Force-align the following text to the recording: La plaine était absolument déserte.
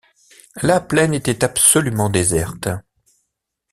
La 0.63 0.79
plaine 0.81 1.13
était 1.13 1.43
absolument 1.45 2.09
déserte. 2.09 2.69